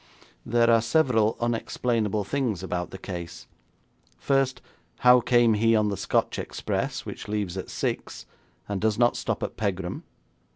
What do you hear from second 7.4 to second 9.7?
at six, and does not stop at